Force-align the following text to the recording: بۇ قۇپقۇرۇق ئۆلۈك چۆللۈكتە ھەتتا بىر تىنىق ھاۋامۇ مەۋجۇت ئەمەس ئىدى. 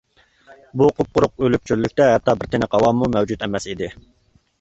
بۇ 0.81 0.85
قۇپقۇرۇق 1.01 1.43
ئۆلۈك 1.47 1.67
چۆللۈكتە 1.71 2.07
ھەتتا 2.13 2.35
بىر 2.39 2.49
تىنىق 2.55 2.73
ھاۋامۇ 2.77 3.11
مەۋجۇت 3.17 3.45
ئەمەس 3.49 3.69
ئىدى. 3.75 3.91